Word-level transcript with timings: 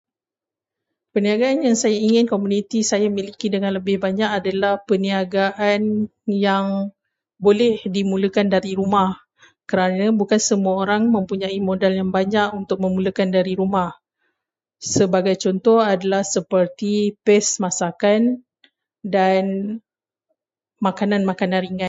Perniagaan 1.13 1.59
yang 1.67 1.77
saya 1.83 1.93
ingin 2.07 2.25
komuniti 2.33 2.79
saya 2.91 3.05
miliki 3.17 3.47
dengan 3.53 3.71
lebih 3.77 3.95
banyak 4.05 4.29
adalah 4.37 4.73
perniagaan 4.87 5.81
yang 6.45 6.65
boleh 7.45 7.73
dimulakan 7.95 8.47
dari 8.55 8.71
rumah 8.79 9.09
kerana 9.69 10.05
bukan 10.19 10.41
semua 10.49 10.73
orang 10.83 11.03
mempunyai 11.15 11.57
modal 11.69 11.93
yang 11.99 12.09
banyak 12.17 12.47
untuk 12.59 12.77
memulakan 12.83 13.29
dari 13.37 13.53
rumah. 13.61 13.89
Sebagai 14.95 15.35
contoh 15.43 15.77
adalah 15.93 16.23
seperti, 16.35 16.93
pes 17.25 17.45
masakan 17.63 18.21
dan 19.15 19.43
makanan-makanan 20.85 21.59
ringan. 21.65 21.79